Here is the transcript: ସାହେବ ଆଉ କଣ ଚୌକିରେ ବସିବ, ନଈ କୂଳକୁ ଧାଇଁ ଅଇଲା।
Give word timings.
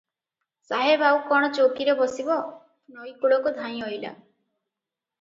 ସାହେବ 0.69 1.07
ଆଉ 1.09 1.19
କଣ 1.27 1.51
ଚୌକିରେ 1.59 1.95
ବସିବ, 2.01 2.41
ନଈ 2.97 3.15
କୂଳକୁ 3.23 3.57
ଧାଇଁ 3.63 3.89
ଅଇଲା। 3.93 4.19